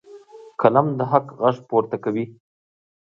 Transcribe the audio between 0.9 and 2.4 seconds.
د حق غږ پورته کوي.